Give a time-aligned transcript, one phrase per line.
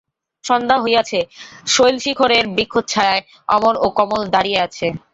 [0.43, 1.19] সন্ধ্যা হইয়াছে,
[1.67, 3.21] শৈলশিখরের বৃক্ষচ্ছায়ায়
[3.55, 4.87] অমর ও কমল দাঁড়াইয়া আছে।